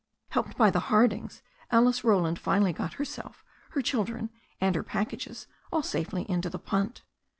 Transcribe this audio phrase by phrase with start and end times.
[0.29, 5.83] Helped by the Hardings, Alice Roland finally got herself, her children, and her packages all
[5.83, 7.03] safely into the punt.